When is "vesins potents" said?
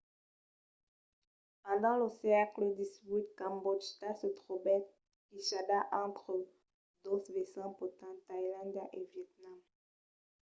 7.35-8.23